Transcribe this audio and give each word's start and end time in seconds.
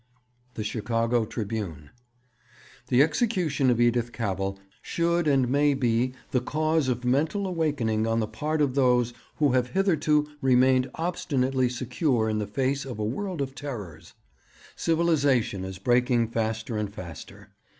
The 0.55 0.63
Chicago 0.63 1.25
Tribune. 1.25 1.91
'The 2.87 3.03
execution 3.03 3.69
of 3.69 3.79
Edith 3.79 4.11
Cavell 4.11 4.57
should 4.81 5.27
and 5.27 5.47
may 5.47 5.75
be 5.75 6.13
the 6.31 6.41
cause 6.41 6.87
of 6.87 7.05
mental 7.05 7.45
awakening 7.45 8.07
on 8.07 8.19
the 8.19 8.25
part 8.25 8.63
of 8.63 8.73
those 8.73 9.13
who 9.35 9.51
have 9.51 9.69
hitherto 9.73 10.25
remained 10.41 10.89
obstinately 10.95 11.69
secure 11.69 12.27
in 12.29 12.39
the 12.39 12.47
face 12.47 12.83
of 12.83 12.97
a 12.97 13.05
world 13.05 13.41
of 13.43 13.53
terrors.... 13.53 14.15
Civilization 14.75 15.63
is 15.63 15.77
breaking 15.77 16.29
faster 16.29 16.77
and 16.79 16.91
faster. 16.91 17.49